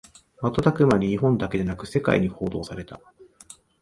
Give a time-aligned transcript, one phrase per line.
[0.41, 2.99] 瞬く間に日本だけでなく世界に報道された